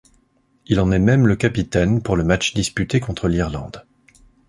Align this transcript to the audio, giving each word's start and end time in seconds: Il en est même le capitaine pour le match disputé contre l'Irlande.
Il 0.65 0.79
en 0.79 0.91
est 0.91 0.97
même 0.97 1.27
le 1.27 1.35
capitaine 1.35 2.01
pour 2.01 2.15
le 2.15 2.23
match 2.23 2.55
disputé 2.55 2.99
contre 2.99 3.27
l'Irlande. 3.27 3.85